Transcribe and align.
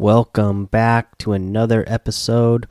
Welcome 0.00 0.64
back 0.64 1.18
to 1.18 1.34
another 1.34 1.84
episode 1.86 2.66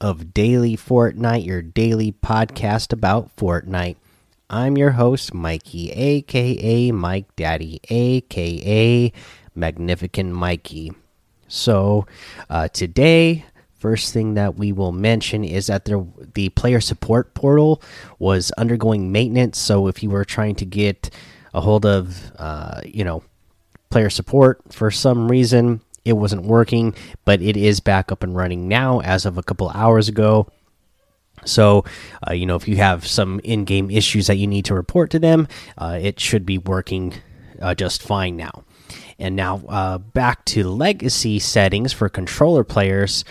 of 0.00 0.34
Daily 0.34 0.76
Fortnite, 0.76 1.46
your 1.46 1.62
daily 1.62 2.10
podcast 2.10 2.92
about 2.92 3.36
Fortnite. 3.36 3.94
I'm 4.50 4.76
your 4.76 4.90
host, 4.90 5.32
Mikey, 5.32 5.92
aka 5.92 6.90
Mike 6.90 7.36
Daddy, 7.36 7.80
aka 7.88 9.12
Magnificent 9.54 10.32
Mikey. 10.32 10.90
So, 11.46 12.08
uh, 12.50 12.66
today, 12.66 13.44
first 13.78 14.12
thing 14.12 14.34
that 14.34 14.56
we 14.56 14.72
will 14.72 14.90
mention 14.90 15.44
is 15.44 15.68
that 15.68 15.84
there, 15.84 16.04
the 16.34 16.48
player 16.48 16.80
support 16.80 17.32
portal 17.34 17.80
was 18.18 18.50
undergoing 18.58 19.12
maintenance. 19.12 19.56
So, 19.60 19.86
if 19.86 20.02
you 20.02 20.10
were 20.10 20.24
trying 20.24 20.56
to 20.56 20.64
get 20.64 21.10
a 21.54 21.60
hold 21.60 21.86
of, 21.86 22.32
uh, 22.40 22.80
you 22.84 23.04
know, 23.04 23.22
player 23.88 24.10
support 24.10 24.60
for 24.72 24.90
some 24.90 25.28
reason, 25.28 25.80
it 26.06 26.14
wasn't 26.14 26.42
working, 26.42 26.94
but 27.24 27.42
it 27.42 27.56
is 27.56 27.80
back 27.80 28.12
up 28.12 28.22
and 28.22 28.36
running 28.36 28.68
now 28.68 29.00
as 29.00 29.26
of 29.26 29.36
a 29.36 29.42
couple 29.42 29.68
hours 29.70 30.08
ago. 30.08 30.48
So, 31.44 31.84
uh, 32.26 32.32
you 32.32 32.46
know, 32.46 32.56
if 32.56 32.66
you 32.66 32.76
have 32.76 33.06
some 33.06 33.40
in 33.40 33.64
game 33.64 33.90
issues 33.90 34.28
that 34.28 34.36
you 34.36 34.46
need 34.46 34.64
to 34.66 34.74
report 34.74 35.10
to 35.10 35.18
them, 35.18 35.48
uh, 35.76 35.98
it 36.00 36.18
should 36.20 36.46
be 36.46 36.58
working 36.58 37.14
uh, 37.60 37.74
just 37.74 38.02
fine 38.02 38.36
now. 38.36 38.64
And 39.18 39.34
now 39.34 39.62
uh, 39.68 39.98
back 39.98 40.44
to 40.46 40.64
legacy 40.64 41.38
settings 41.38 41.92
for 41.92 42.08
controller 42.08 42.64
players. 42.64 43.24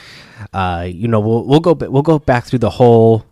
Uh, 0.52 0.88
you 0.92 1.08
know, 1.08 1.20
we'll 1.20 1.46
we'll 1.46 1.60
go 1.60 1.74
we'll 1.74 2.02
go 2.02 2.20
back 2.20 2.46
through 2.46 2.60
the 2.60 2.72
whole 2.72 3.26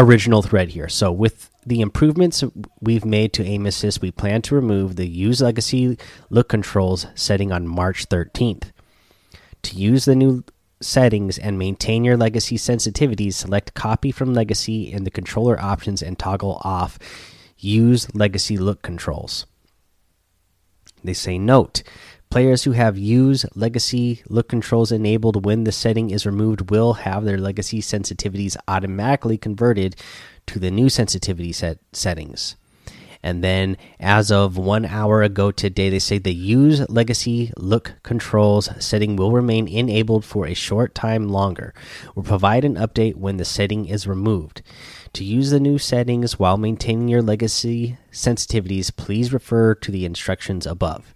original 0.00 0.42
thread 0.42 0.70
here. 0.70 0.88
So 0.88 1.12
with 1.12 1.50
the 1.64 1.80
improvements 1.80 2.42
we've 2.80 3.04
made 3.04 3.32
to 3.34 3.44
aim 3.44 3.66
assist, 3.66 4.00
we 4.00 4.10
plan 4.10 4.42
to 4.42 4.54
remove 4.54 4.96
the 4.96 5.06
use 5.06 5.40
legacy 5.40 5.98
look 6.30 6.48
controls 6.48 7.06
setting 7.14 7.52
on 7.52 7.68
March 7.68 8.08
13th. 8.08 8.72
To 9.62 9.76
use 9.76 10.06
the 10.06 10.16
new 10.16 10.42
settings 10.80 11.38
and 11.38 11.58
maintain 11.58 12.04
your 12.04 12.16
legacy 12.16 12.56
sensitivities, 12.56 13.34
select 13.34 13.74
copy 13.74 14.10
from 14.10 14.32
legacy 14.32 14.90
in 14.90 15.04
the 15.04 15.10
controller 15.10 15.60
options 15.60 16.02
and 16.02 16.18
toggle 16.18 16.60
off 16.64 16.98
use 17.58 18.12
legacy 18.14 18.56
look 18.56 18.80
controls. 18.80 19.46
They 21.04 21.12
say 21.12 21.38
note 21.38 21.82
Players 22.30 22.62
who 22.62 22.70
have 22.72 22.96
use 22.96 23.44
legacy 23.56 24.22
look 24.28 24.48
controls 24.48 24.92
enabled 24.92 25.44
when 25.44 25.64
the 25.64 25.72
setting 25.72 26.10
is 26.10 26.24
removed 26.24 26.70
will 26.70 26.92
have 26.92 27.24
their 27.24 27.38
legacy 27.38 27.82
sensitivities 27.82 28.56
automatically 28.68 29.36
converted 29.36 29.96
to 30.46 30.60
the 30.60 30.70
new 30.70 30.88
sensitivity 30.88 31.50
set 31.50 31.78
settings. 31.92 32.54
And 33.20 33.42
then, 33.42 33.76
as 33.98 34.30
of 34.30 34.56
one 34.56 34.86
hour 34.86 35.22
ago 35.22 35.50
today, 35.50 35.90
they 35.90 35.98
say 35.98 36.18
the 36.18 36.32
use 36.32 36.88
legacy 36.88 37.52
look 37.56 37.94
controls 38.04 38.70
setting 38.78 39.16
will 39.16 39.32
remain 39.32 39.66
enabled 39.66 40.24
for 40.24 40.46
a 40.46 40.54
short 40.54 40.94
time 40.94 41.28
longer. 41.28 41.74
We'll 42.14 42.24
provide 42.24 42.64
an 42.64 42.76
update 42.76 43.16
when 43.16 43.38
the 43.38 43.44
setting 43.44 43.86
is 43.86 44.06
removed. 44.06 44.62
To 45.14 45.24
use 45.24 45.50
the 45.50 45.58
new 45.58 45.78
settings 45.78 46.38
while 46.38 46.56
maintaining 46.56 47.08
your 47.08 47.22
legacy 47.22 47.98
sensitivities, 48.12 48.94
please 48.94 49.32
refer 49.32 49.74
to 49.74 49.90
the 49.90 50.04
instructions 50.04 50.64
above. 50.64 51.12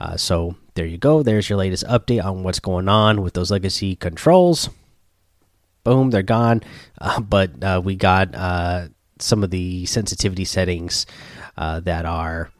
Uh, 0.00 0.16
so 0.16 0.54
there 0.74 0.86
you 0.86 0.98
go. 0.98 1.22
There's 1.22 1.48
your 1.48 1.58
latest 1.58 1.84
update 1.86 2.24
on 2.24 2.42
what's 2.42 2.60
going 2.60 2.88
on 2.88 3.22
with 3.22 3.34
those 3.34 3.50
legacy 3.50 3.96
controls. 3.96 4.70
Boom, 5.84 6.10
they're 6.10 6.22
gone. 6.22 6.62
Uh, 7.00 7.20
but 7.20 7.62
uh, 7.62 7.80
we 7.82 7.94
got 7.94 8.34
uh, 8.34 8.88
some 9.20 9.44
of 9.44 9.50
the 9.50 9.86
sensitivity 9.86 10.44
settings 10.44 11.06
uh, 11.56 11.78
that 11.78 12.04
are 12.04 12.50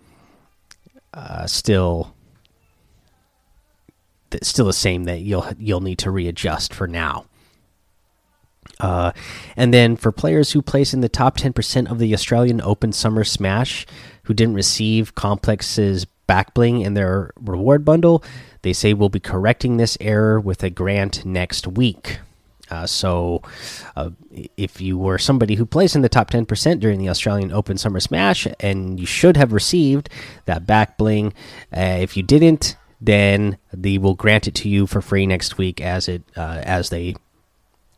uh, 1.13 1.45
still 1.45 2.15
still 4.41 4.67
the 4.67 4.73
same 4.73 5.05
that 5.05 5.23
you'll 5.23 5.45
you'll 5.59 5.81
need 5.81 5.99
to 5.99 6.13
readjust 6.13 6.73
for 6.73 6.87
now. 6.87 7.25
Uh, 8.79 9.11
and 9.57 9.75
then 9.75 9.97
for 9.97 10.13
players 10.13 10.53
who 10.53 10.63
place 10.63 10.95
in 10.95 11.01
the 11.01 11.09
top 11.09 11.37
10% 11.37 11.91
of 11.91 11.99
the 11.99 12.15
Australian 12.15 12.61
Open 12.61 12.93
Summer 12.93 13.25
Smash 13.25 13.87
who 14.25 14.35
didn't 14.35 14.55
receive 14.55 15.17
Complex's 15.17 16.07
back 16.29 16.55
bling 16.55 16.83
in 16.83 16.95
their 16.95 17.33
reward 17.41 17.85
bundle. 17.85 18.23
They 18.63 18.73
say 18.73 18.95
we'll 18.95 19.09
be 19.09 19.19
correcting 19.19 19.77
this 19.77 19.99
error 20.01 20.39
with 20.39 20.63
a 20.63 20.71
grant 20.71 21.25
next 21.25 21.67
week. 21.67 22.21
Uh, 22.71 22.87
so, 22.87 23.43
uh, 23.97 24.11
if 24.57 24.81
you 24.81 24.99
were 24.99 25.19
somebody 25.19 25.55
who 25.55 25.65
plays 25.65 25.97
in 25.97 26.03
the 26.03 26.09
top 26.09 26.31
10% 26.31 26.81
during 26.81 26.99
the 26.99 27.09
Australian 27.09 27.51
Open 27.51 27.79
Summer 27.79 27.99
Smash 27.99 28.47
and 28.61 29.01
you 29.01 29.07
should 29.07 29.39
have 29.39 29.53
received 29.55 30.11
that 30.45 30.67
back 30.67 30.99
bling, 30.99 31.33
uh, 31.75 31.97
if 31.99 32.15
you 32.15 32.23
didn't, 32.23 32.77
then 33.01 33.57
they 33.73 33.97
will 33.97 34.15
grant 34.15 34.47
it 34.47 34.55
to 34.57 34.69
you 34.69 34.87
for 34.87 35.01
free 35.01 35.27
next 35.27 35.57
week 35.57 35.81
as 35.81 36.09
it 36.09 36.23
uh, 36.37 36.61
as 36.65 36.91
they 36.91 37.15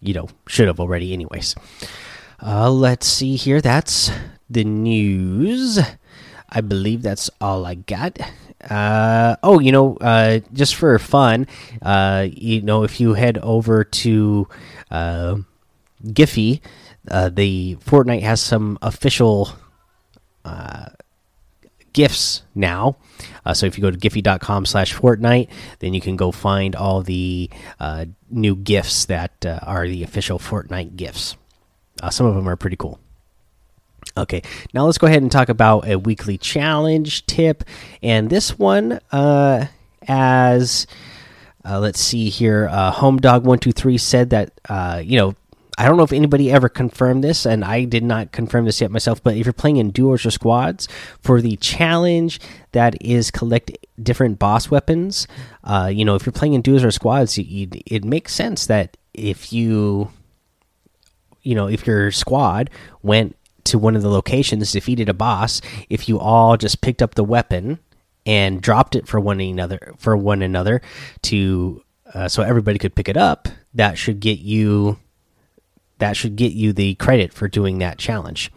you 0.00 0.14
know 0.14 0.28
should 0.46 0.68
have 0.68 0.80
already 0.80 1.12
anyways. 1.12 1.54
Uh, 2.42 2.70
let's 2.70 3.06
see 3.06 3.36
here. 3.36 3.60
That's 3.60 4.10
the 4.48 4.64
news. 4.64 5.78
I 6.50 6.60
believe 6.60 7.02
that's 7.02 7.30
all 7.40 7.64
I 7.64 7.74
got. 7.74 8.18
Uh, 8.68 9.36
oh, 9.42 9.58
you 9.58 9.72
know, 9.72 9.96
uh, 9.96 10.40
just 10.52 10.74
for 10.74 10.98
fun, 10.98 11.46
uh, 11.80 12.26
you 12.30 12.60
know, 12.60 12.82
if 12.82 13.00
you 13.00 13.14
head 13.14 13.38
over 13.38 13.84
to 13.84 14.48
uh, 14.90 15.36
Giphy, 16.04 16.60
uh, 17.10 17.30
the 17.30 17.76
Fortnite 17.76 18.22
has 18.22 18.40
some 18.40 18.78
official 18.82 19.50
uh, 20.44 20.86
gifts 21.92 22.42
now. 22.54 22.96
Uh, 23.46 23.54
so 23.54 23.66
if 23.66 23.78
you 23.78 23.82
go 23.82 23.90
to 23.90 23.96
giphy.com 23.96 24.66
slash 24.66 24.94
Fortnite, 24.94 25.48
then 25.78 25.94
you 25.94 26.00
can 26.00 26.16
go 26.16 26.30
find 26.30 26.76
all 26.76 27.02
the 27.02 27.48
new 28.30 28.56
gifts 28.56 29.06
that 29.06 29.44
are 29.62 29.88
the 29.88 30.02
official 30.02 30.38
Fortnite 30.38 30.96
gifts. 30.96 31.36
Some 32.10 32.26
of 32.26 32.34
them 32.34 32.48
are 32.48 32.56
pretty 32.56 32.76
cool. 32.76 32.98
Okay, 34.16 34.42
now 34.74 34.84
let's 34.84 34.98
go 34.98 35.06
ahead 35.06 35.22
and 35.22 35.30
talk 35.30 35.48
about 35.48 35.86
a 35.88 35.98
weekly 35.98 36.36
challenge 36.36 37.26
tip. 37.26 37.64
And 38.02 38.28
this 38.28 38.58
one, 38.58 39.00
uh, 39.12 39.66
as 40.08 40.86
uh, 41.64 41.78
let's 41.78 42.00
see 42.00 42.28
here, 42.28 42.68
uh, 42.70 42.90
Home 42.90 43.18
Dog 43.18 43.44
One 43.44 43.58
Two 43.58 43.72
Three 43.72 43.98
said 43.98 44.30
that 44.30 44.52
uh, 44.68 45.00
you 45.04 45.16
know 45.16 45.34
I 45.80 45.86
don't 45.86 45.96
know 45.96 46.02
if 46.02 46.12
anybody 46.12 46.52
ever 46.52 46.68
confirmed 46.68 47.24
this, 47.24 47.46
and 47.46 47.64
I 47.64 47.84
did 47.84 48.04
not 48.04 48.32
confirm 48.32 48.66
this 48.66 48.82
yet 48.82 48.90
myself. 48.90 49.22
But 49.22 49.38
if 49.38 49.46
you're 49.46 49.54
playing 49.54 49.78
in 49.78 49.92
duos 49.92 50.26
or 50.26 50.30
squads 50.30 50.88
for 51.22 51.40
the 51.40 51.56
challenge 51.56 52.38
that 52.72 53.00
is 53.00 53.30
collect 53.30 53.70
different 54.02 54.38
boss 54.38 54.70
weapons, 54.70 55.26
uh, 55.64 55.90
you 55.90 56.04
know, 56.04 56.16
if 56.16 56.26
you're 56.26 56.34
playing 56.34 56.52
in 56.52 56.60
duos 56.60 56.84
or 56.84 56.90
squads, 56.90 57.38
it, 57.38 57.44
it 57.86 58.04
makes 58.04 58.34
sense 58.34 58.66
that 58.66 58.98
if 59.14 59.54
you, 59.54 60.10
you 61.42 61.54
know, 61.54 61.66
if 61.66 61.86
your 61.86 62.10
squad 62.10 62.68
went 63.02 63.34
to 63.64 63.78
one 63.78 63.96
of 63.96 64.02
the 64.02 64.10
locations, 64.10 64.72
defeated 64.72 65.08
a 65.08 65.14
boss, 65.14 65.60
if 65.88 66.08
you 66.08 66.18
all 66.18 66.56
just 66.56 66.80
picked 66.80 67.02
up 67.02 67.14
the 67.14 67.24
weapon 67.24 67.78
and 68.26 68.60
dropped 68.60 68.94
it 68.94 69.08
for 69.08 69.18
one 69.18 69.40
another 69.40 69.94
for 69.98 70.16
one 70.16 70.42
another 70.42 70.82
to 71.22 71.82
uh, 72.12 72.28
so 72.28 72.42
everybody 72.42 72.78
could 72.78 72.94
pick 72.94 73.08
it 73.08 73.16
up, 73.16 73.48
that 73.74 73.96
should 73.96 74.20
get 74.20 74.38
you 74.38 74.98
that 75.98 76.16
should 76.16 76.36
get 76.36 76.52
you 76.52 76.72
the 76.72 76.94
credit 76.96 77.32
for 77.32 77.46
doing 77.46 77.78
that 77.78 77.98
challenge. 77.98 78.50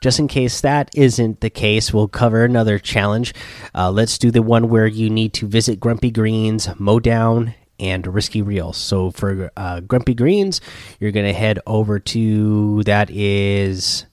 Just 0.00 0.18
in 0.18 0.28
case 0.28 0.60
that 0.60 0.90
isn't 0.94 1.40
the 1.40 1.50
case, 1.50 1.92
we'll 1.92 2.08
cover 2.08 2.44
another 2.44 2.78
challenge. 2.78 3.34
Uh, 3.74 3.90
let's 3.90 4.18
do 4.18 4.30
the 4.30 4.42
one 4.42 4.68
where 4.68 4.86
you 4.86 5.08
need 5.08 5.32
to 5.34 5.46
visit 5.46 5.80
Grumpy 5.80 6.10
Greens, 6.10 6.68
Mowdown, 6.78 7.54
and 7.80 8.06
Risky 8.06 8.42
Reels. 8.42 8.76
So 8.76 9.10
for 9.10 9.50
uh, 9.56 9.80
Grumpy 9.80 10.14
Greens, 10.14 10.60
you're 11.00 11.10
going 11.10 11.26
to 11.26 11.32
head 11.32 11.58
over 11.66 11.98
to 11.98 12.82
that 12.84 13.10
is 13.10 14.04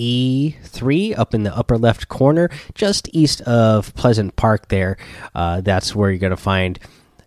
E3 0.00 1.18
up 1.18 1.34
in 1.34 1.42
the 1.42 1.54
upper 1.54 1.76
left 1.76 2.08
corner, 2.08 2.48
just 2.74 3.08
east 3.12 3.42
of 3.42 3.94
Pleasant 3.94 4.34
Park. 4.34 4.68
There, 4.68 4.96
uh, 5.34 5.60
that's 5.60 5.94
where 5.94 6.10
you're 6.10 6.18
going 6.18 6.30
to 6.30 6.36
find 6.36 6.78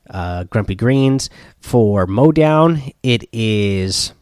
uh, 0.09 0.45
Grumpy 0.45 0.75
Greens. 0.75 1.29
For 1.59 2.07
Mowdown, 2.07 2.81
it 3.03 3.29
is 3.31 4.13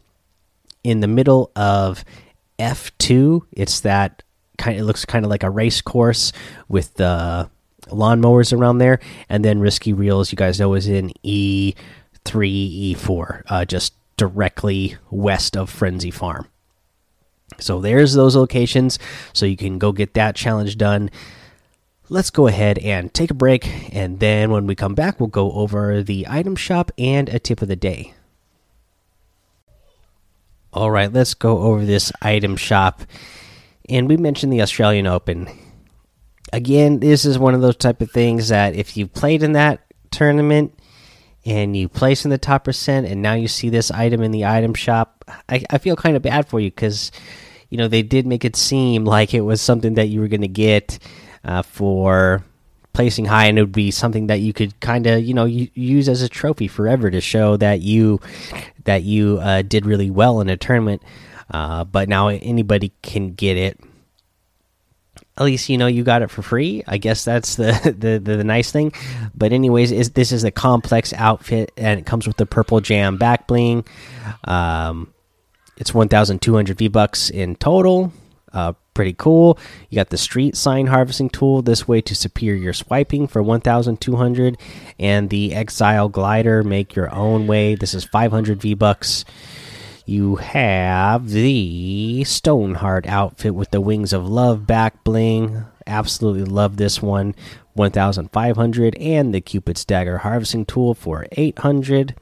in 0.84 1.00
the 1.00 1.08
middle 1.08 1.50
of 1.56 2.04
F2. 2.58 3.42
It's 3.52 3.80
that 3.80 4.22
kind. 4.58 4.78
It 4.78 4.84
looks 4.84 5.06
kind 5.06 5.24
of 5.24 5.30
like 5.30 5.42
a 5.42 5.50
race 5.50 5.80
course 5.80 6.32
with 6.68 6.94
the 6.94 7.50
lawnmowers 7.86 8.56
around 8.56 8.78
there, 8.78 9.00
and 9.30 9.44
then 9.44 9.60
Risky 9.60 9.94
Reels, 9.94 10.30
you 10.30 10.36
guys 10.36 10.60
know, 10.60 10.74
is 10.74 10.86
in 10.86 11.10
E3, 11.24 11.74
E4, 12.94 13.42
uh, 13.48 13.64
just 13.64 13.94
directly 14.16 14.96
west 15.10 15.56
of 15.56 15.70
Frenzy 15.70 16.10
Farm. 16.10 16.48
So 17.58 17.80
there's 17.80 18.14
those 18.14 18.36
locations. 18.36 18.98
So 19.32 19.46
you 19.46 19.56
can 19.56 19.78
go 19.78 19.92
get 19.92 20.14
that 20.14 20.36
challenge 20.36 20.76
done. 20.78 21.10
Let's 22.08 22.30
go 22.30 22.46
ahead 22.46 22.78
and 22.78 23.12
take 23.12 23.30
a 23.30 23.34
break. 23.34 23.94
And 23.94 24.20
then 24.20 24.50
when 24.50 24.66
we 24.66 24.74
come 24.74 24.94
back, 24.94 25.18
we'll 25.18 25.28
go 25.28 25.52
over 25.52 26.02
the 26.02 26.26
item 26.28 26.56
shop 26.56 26.90
and 26.98 27.28
a 27.28 27.38
tip 27.38 27.62
of 27.62 27.68
the 27.68 27.76
day. 27.76 28.14
All 30.72 30.90
right, 30.90 31.12
let's 31.12 31.34
go 31.34 31.58
over 31.58 31.84
this 31.84 32.12
item 32.22 32.56
shop. 32.56 33.02
And 33.88 34.08
we 34.08 34.16
mentioned 34.16 34.52
the 34.52 34.62
Australian 34.62 35.06
Open. 35.06 35.48
Again, 36.52 37.00
this 37.00 37.24
is 37.24 37.38
one 37.38 37.54
of 37.54 37.60
those 37.60 37.76
type 37.76 38.00
of 38.00 38.10
things 38.10 38.48
that 38.48 38.74
if 38.74 38.96
you 38.96 39.06
played 39.06 39.42
in 39.42 39.52
that 39.52 39.84
tournament, 40.10 40.78
and 41.44 41.76
you 41.76 41.88
place 41.88 42.24
in 42.24 42.30
the 42.30 42.38
top 42.38 42.64
percent, 42.64 43.06
and 43.06 43.20
now 43.20 43.34
you 43.34 43.48
see 43.48 43.68
this 43.68 43.90
item 43.90 44.22
in 44.22 44.30
the 44.30 44.44
item 44.44 44.74
shop, 44.74 45.11
I, 45.48 45.64
I 45.70 45.78
feel 45.78 45.96
kind 45.96 46.16
of 46.16 46.22
bad 46.22 46.48
for 46.48 46.60
you 46.60 46.70
because 46.70 47.12
you 47.70 47.78
know 47.78 47.88
they 47.88 48.02
did 48.02 48.26
make 48.26 48.44
it 48.44 48.56
seem 48.56 49.04
like 49.04 49.34
it 49.34 49.42
was 49.42 49.60
something 49.60 49.94
that 49.94 50.08
you 50.08 50.20
were 50.20 50.28
going 50.28 50.42
to 50.42 50.48
get 50.48 50.98
uh, 51.44 51.62
for 51.62 52.44
placing 52.92 53.24
high, 53.24 53.46
and 53.46 53.58
it 53.58 53.62
would 53.62 53.72
be 53.72 53.90
something 53.90 54.26
that 54.26 54.40
you 54.40 54.52
could 54.52 54.78
kind 54.80 55.06
of 55.06 55.22
you 55.22 55.34
know 55.34 55.44
use 55.44 56.08
as 56.08 56.22
a 56.22 56.28
trophy 56.28 56.68
forever 56.68 57.10
to 57.10 57.20
show 57.20 57.56
that 57.56 57.80
you 57.80 58.20
that 58.84 59.02
you 59.02 59.38
uh, 59.38 59.62
did 59.62 59.86
really 59.86 60.10
well 60.10 60.40
in 60.40 60.48
a 60.48 60.56
tournament. 60.56 61.02
Uh, 61.50 61.84
but 61.84 62.08
now 62.08 62.28
anybody 62.28 62.92
can 63.02 63.34
get 63.34 63.56
it 63.56 63.78
at 65.36 65.44
least 65.44 65.68
you 65.68 65.78
know 65.78 65.86
you 65.86 66.04
got 66.04 66.22
it 66.22 66.30
for 66.30 66.42
free. 66.42 66.82
I 66.86 66.98
guess 66.98 67.24
that's 67.24 67.56
the 67.56 67.72
the, 67.98 68.18
the, 68.18 68.36
the 68.36 68.44
nice 68.44 68.70
thing. 68.70 68.92
But 69.34 69.52
anyways, 69.52 69.92
is 69.92 70.10
this 70.10 70.32
is 70.32 70.44
a 70.44 70.50
complex 70.50 71.12
outfit 71.14 71.72
and 71.76 72.00
it 72.00 72.06
comes 72.06 72.26
with 72.26 72.36
the 72.36 72.46
purple 72.46 72.80
jam 72.80 73.16
back 73.16 73.46
bling. 73.46 73.84
Um, 74.44 75.12
it's 75.76 75.94
one 75.94 76.08
thousand 76.08 76.42
two 76.42 76.54
hundred 76.54 76.78
V 76.78 76.88
bucks 76.88 77.30
in 77.30 77.56
total. 77.56 78.12
Uh, 78.52 78.74
pretty 78.94 79.14
cool. 79.14 79.58
You 79.88 79.96
got 79.96 80.10
the 80.10 80.18
street 80.18 80.56
sign 80.56 80.86
harvesting 80.86 81.30
tool 81.30 81.62
this 81.62 81.88
way 81.88 82.02
to 82.02 82.14
superior 82.14 82.74
swiping 82.74 83.26
for 83.26 83.42
1200 83.42 84.58
and 84.98 85.30
the 85.30 85.54
exile 85.54 86.10
glider 86.10 86.62
make 86.62 86.94
your 86.94 87.12
own 87.14 87.46
way. 87.46 87.74
This 87.74 87.94
is 87.94 88.04
500 88.04 88.60
V 88.60 88.74
bucks. 88.74 89.24
You 90.04 90.36
have 90.36 91.30
the 91.30 92.24
Stoneheart 92.24 93.06
outfit 93.06 93.54
with 93.54 93.70
the 93.70 93.80
Wings 93.80 94.12
of 94.12 94.28
Love 94.28 94.66
back 94.66 95.04
bling. 95.04 95.64
Absolutely 95.86 96.44
love 96.44 96.76
this 96.76 97.00
one. 97.00 97.34
1500 97.74 98.94
and 98.96 99.32
the 99.32 99.40
Cupid's 99.40 99.84
Dagger 99.84 100.18
harvesting 100.18 100.66
tool 100.66 100.94
for 100.94 101.26
800. 101.32 102.14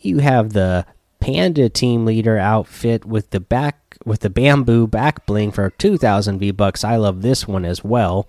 You 0.00 0.18
have 0.18 0.52
the 0.52 0.84
Panda 1.20 1.68
team 1.68 2.04
leader 2.04 2.36
outfit 2.36 3.04
with 3.04 3.30
the 3.30 3.40
back 3.40 3.78
with 4.04 4.20
the 4.20 4.30
bamboo 4.30 4.88
back 4.88 5.24
bling 5.24 5.52
for 5.52 5.70
2000 5.70 6.40
V 6.40 6.50
bucks. 6.50 6.82
I 6.82 6.96
love 6.96 7.22
this 7.22 7.46
one 7.46 7.64
as 7.64 7.84
well. 7.84 8.28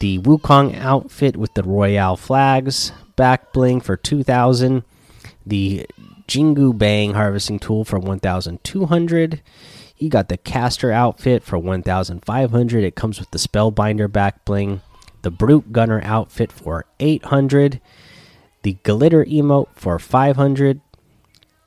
The 0.00 0.18
Wukong 0.18 0.78
outfit 0.78 1.38
with 1.38 1.54
the 1.54 1.62
Royale 1.62 2.16
flags 2.16 2.92
back 3.16 3.54
bling 3.54 3.80
for 3.80 3.96
2000. 3.96 4.82
The 5.46 5.86
Jingu 6.30 6.78
Bang 6.78 7.14
harvesting 7.14 7.58
tool 7.58 7.84
for 7.84 7.98
1200. 7.98 9.42
You 9.98 10.08
got 10.08 10.28
the 10.28 10.36
caster 10.36 10.92
outfit 10.92 11.42
for 11.42 11.58
1500. 11.58 12.84
It 12.84 12.94
comes 12.94 13.18
with 13.18 13.32
the 13.32 13.38
spellbinder 13.38 14.10
back 14.10 14.44
bling. 14.44 14.80
The 15.22 15.32
brute 15.32 15.72
gunner 15.72 16.00
outfit 16.04 16.52
for 16.52 16.86
800. 17.00 17.80
The 18.62 18.74
glitter 18.84 19.24
emote 19.24 19.70
for 19.74 19.98
500. 19.98 20.80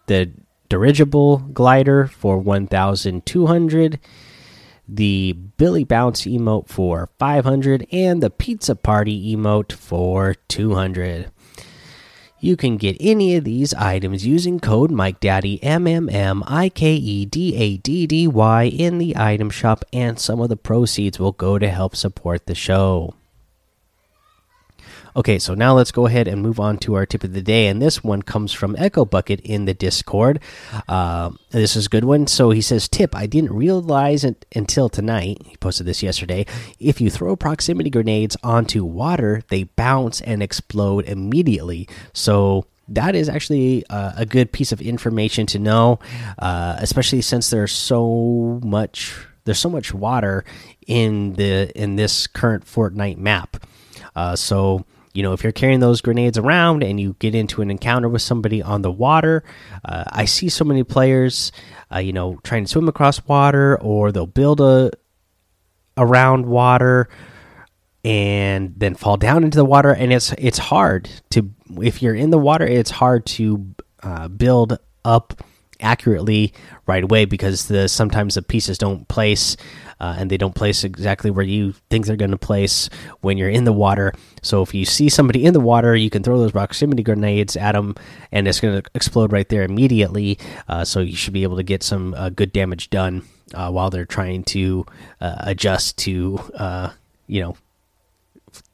The 0.07 0.31
dirigible 0.69 1.39
glider 1.39 2.07
for 2.07 2.38
1200. 2.38 4.00
The 4.88 5.33
Billy 5.57 5.83
Bounce 5.83 6.21
emote 6.21 6.69
for 6.69 7.10
500 7.19 7.86
and 7.92 8.24
the 8.24 8.30
pizza 8.30 8.77
party 8.77 9.36
emote 9.36 9.74
for 9.74 10.36
200. 10.48 11.31
You 12.44 12.57
can 12.57 12.75
get 12.75 12.98
any 13.00 13.38
of 13.38 13.45
these 13.45 13.74
items 13.74 14.28
using 14.28 14.60
code 14.60 14.92
MikeDaddy 14.92 15.60
M 15.62 15.88
M 15.88 16.10
M 16.10 16.44
I 16.45 16.68
K 16.68 16.94
E 16.94 17.25
D 17.25 17.56
A 17.56 17.78
D 17.78 18.06
D 18.06 18.28
Y 18.28 18.63
in 18.66 18.98
the 18.98 19.16
item 19.16 19.50
shop, 19.50 19.86
and 19.94 20.19
some 20.19 20.42
of 20.42 20.50
the 20.50 20.57
proceeds 20.57 21.18
will 21.18 21.31
go 21.31 21.57
to 21.57 21.69
help 21.69 21.95
support 21.95 22.45
the 22.45 22.54
show. 22.54 23.13
Okay, 25.15 25.38
so 25.38 25.54
now 25.54 25.75
let's 25.75 25.92
go 25.92 26.07
ahead 26.07 26.27
and 26.27 26.42
move 26.42 26.60
on 26.60 26.80
to 26.80 26.95
our 26.95 27.06
tip 27.06 27.24
of 27.24 27.33
the 27.33 27.42
day, 27.42 27.68
and 27.68 27.80
this 27.80 28.04
one 28.04 28.24
comes 28.24 28.51
from 28.51 28.75
Echo 28.80 29.06
Bucket 29.06 29.39
in 29.42 29.65
the 29.65 29.74
Discord. 29.75 30.39
Uh, 30.88 31.30
this 31.51 31.75
is 31.75 31.86
a 31.86 31.89
good 31.89 32.04
one. 32.04 32.25
So 32.25 32.50
he 32.50 32.62
says, 32.62 32.89
"Tip: 32.89 33.15
I 33.15 33.27
didn't 33.27 33.54
realize 33.54 34.24
it 34.24 34.45
until 34.56 34.89
tonight. 34.89 35.38
He 35.45 35.56
posted 35.57 35.86
this 35.86 36.01
yesterday. 36.01 36.48
If 36.80 37.00
you 37.00 37.12
throw 37.12 37.36
proximity 37.36 37.92
grenades 37.92 38.36
onto 38.44 38.83
water, 38.83 39.44
they 39.50 39.65
bounce 39.65 40.19
and 40.21 40.42
explode 40.42 41.06
immediately. 41.06 41.88
So." 42.13 42.65
That 42.89 43.15
is 43.15 43.30
actually 43.30 43.86
uh, 43.89 44.12
a 44.18 44.25
good 44.25 44.51
piece 44.51 44.74
of 44.74 44.81
information 44.81 45.45
to 45.48 45.57
know, 45.57 46.00
uh, 46.38 46.75
especially 46.80 47.21
since 47.21 47.50
there's 47.50 47.71
so 47.71 48.60
much 48.62 49.15
there's 49.45 49.57
so 49.57 49.69
much 49.69 49.94
water 49.94 50.44
in 50.86 51.33
the 51.33 51.71
in 51.81 51.95
this 51.95 52.27
current 52.27 52.65
Fortnite 52.65 53.18
map. 53.18 53.65
Uh, 54.18 54.36
so 54.36 54.86
you 55.13 55.21
know, 55.21 55.33
if 55.33 55.44
you're 55.44 55.51
carrying 55.51 55.80
those 55.80 56.01
grenades 56.01 56.38
around 56.38 56.83
and 56.83 57.00
you 57.00 57.15
get 57.19 57.36
into 57.36 57.62
an 57.62 57.69
encounter 57.69 58.10
with 58.10 58.21
somebody 58.21 58.62
on 58.62 58.81
the 58.81 58.92
water, 58.92 59.44
uh, 59.86 60.04
I 60.07 60.25
see 60.25 60.50
so 60.50 60.65
many 60.65 60.83
players, 60.83 61.51
uh, 61.94 62.00
you 62.00 62.13
know, 62.13 62.39
trying 62.44 62.65
to 62.65 62.69
swim 62.69 62.88
across 62.88 63.25
water 63.27 63.80
or 63.80 64.12
they'll 64.12 64.25
build 64.25 64.60
a 64.60 64.92
around 65.95 66.48
water 66.48 67.07
and 68.04 68.74
then 68.75 68.95
fall 68.95 69.18
down 69.18 69.44
into 69.44 69.57
the 69.57 69.65
water. 69.65 69.92
And 69.92 70.12
it's 70.12 70.33
it's 70.38 70.57
hard 70.57 71.10
to 71.30 71.50
if 71.81 72.01
you're 72.01 72.15
in 72.15 72.31
the 72.31 72.39
water 72.39 72.65
it's 72.65 72.92
hard 72.92 73.25
to 73.25 73.75
uh, 74.01 74.27
build 74.27 74.77
up 75.06 75.44
accurately 75.80 76.54
right 76.86 77.04
away 77.04 77.25
because 77.25 77.68
the 77.68 77.88
sometimes 77.88 78.36
the 78.36 78.42
pieces 78.42 78.78
don't 78.78 79.08
place 79.08 79.58
uh, 80.00 80.16
and 80.18 80.30
they 80.30 80.38
don't 80.38 80.56
place 80.56 80.84
exactly 80.84 81.31
where 81.31 81.46
you 81.46 81.74
think 81.90 82.06
they're 82.06 82.16
going 82.18 82.31
to 82.31 82.38
place 82.38 82.90
when 83.22 83.38
you're 83.38 83.50
in 83.50 83.64
the 83.64 83.74
water. 83.74 84.14
So 84.42 84.62
if 84.62 84.74
you 84.74 84.84
see 84.84 85.08
somebody 85.08 85.46
in 85.46 85.54
the 85.54 85.62
water, 85.62 85.96
you 85.96 86.10
can 86.10 86.24
throw 86.24 86.38
those 86.40 86.52
proximity 86.52 87.04
grenades 87.04 87.56
at 87.56 87.72
them, 87.72 87.96
and 88.31 88.48
it's 88.48 88.60
going 88.60 88.81
to 88.81 88.90
explode 88.94 89.31
right 89.31 89.48
there 89.48 89.64
immediately. 89.64 90.38
Uh, 90.68 90.84
so 90.84 91.00
you 91.00 91.16
should 91.16 91.34
be 91.34 91.44
able 91.44 91.56
to 91.56 91.64
get 91.64 91.84
some 91.84 92.14
uh, 92.16 92.30
good 92.30 92.52
damage 92.52 92.90
done 92.90 93.24
uh, 93.54 93.72
while 93.72 93.90
they're 93.90 94.06
trying 94.06 94.44
to 94.44 94.86
uh, 95.22 95.36
adjust 95.40 95.98
to, 96.00 96.38
uh, 96.56 96.90
you 97.28 97.42
know, 97.42 97.56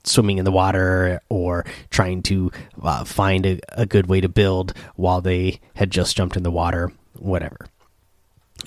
swimming 0.09 0.37
in 0.37 0.45
the 0.45 0.51
water 0.51 1.21
or 1.29 1.65
trying 1.89 2.21
to 2.23 2.51
uh, 2.81 3.03
find 3.03 3.45
a, 3.45 3.59
a, 3.69 3.85
good 3.85 4.07
way 4.07 4.21
to 4.21 4.29
build 4.29 4.73
while 4.95 5.21
they 5.21 5.59
had 5.75 5.91
just 5.91 6.17
jumped 6.17 6.35
in 6.35 6.43
the 6.43 6.51
water, 6.51 6.91
whatever. 7.17 7.67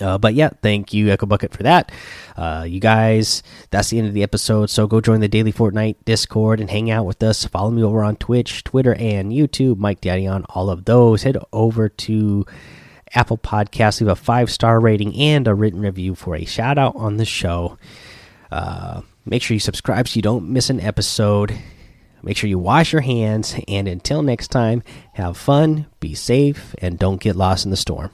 Uh, 0.01 0.17
but 0.17 0.33
yeah, 0.33 0.49
thank 0.61 0.93
you, 0.93 1.09
Echo 1.09 1.25
Bucket, 1.25 1.53
for 1.53 1.63
that. 1.63 1.91
Uh, 2.35 2.65
you 2.67 2.79
guys, 2.79 3.43
that's 3.69 3.89
the 3.89 3.99
end 3.99 4.07
of 4.07 4.13
the 4.13 4.23
episode. 4.23 4.69
So 4.69 4.87
go 4.87 5.01
join 5.01 5.19
the 5.19 5.27
Daily 5.27 5.53
Fortnite 5.53 5.97
Discord 6.03 6.59
and 6.59 6.69
hang 6.69 6.89
out 6.89 7.05
with 7.05 7.21
us. 7.21 7.45
Follow 7.45 7.69
me 7.69 7.83
over 7.83 8.03
on 8.03 8.15
Twitch, 8.15 8.63
Twitter, 8.63 8.95
and 8.95 9.31
YouTube. 9.31 9.77
Mike 9.77 10.01
Daddy 10.01 10.25
on 10.25 10.45
all 10.49 10.69
of 10.69 10.85
those. 10.85 11.23
Head 11.23 11.37
over 11.51 11.89
to 11.89 12.45
Apple 13.13 13.37
Podcasts, 13.37 14.01
leave 14.01 14.09
a 14.09 14.15
five 14.15 14.51
star 14.51 14.79
rating 14.79 15.15
and 15.15 15.47
a 15.47 15.53
written 15.53 15.81
review 15.81 16.15
for 16.15 16.35
a 16.35 16.45
shout 16.45 16.77
out 16.77 16.95
on 16.95 17.17
the 17.17 17.25
show. 17.25 17.77
Uh, 18.51 19.01
make 19.25 19.41
sure 19.41 19.55
you 19.55 19.59
subscribe 19.59 20.07
so 20.07 20.15
you 20.15 20.21
don't 20.21 20.49
miss 20.49 20.69
an 20.69 20.79
episode. 20.79 21.57
Make 22.21 22.37
sure 22.37 22.49
you 22.49 22.59
wash 22.59 22.93
your 22.93 23.01
hands. 23.01 23.55
And 23.67 23.87
until 23.87 24.21
next 24.21 24.47
time, 24.47 24.81
have 25.13 25.37
fun, 25.37 25.87
be 25.99 26.15
safe, 26.15 26.73
and 26.79 26.97
don't 26.97 27.19
get 27.19 27.35
lost 27.35 27.65
in 27.65 27.71
the 27.71 27.77
storm. 27.77 28.11